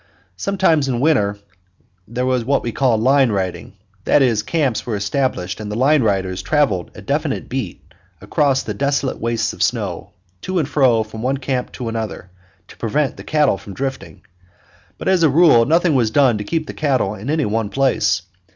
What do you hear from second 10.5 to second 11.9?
and fro from one camp to